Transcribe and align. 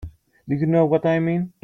Do 0.49 0.55
you 0.55 0.65
know 0.65 0.87
what 0.87 1.05
I 1.05 1.19
mean? 1.19 1.53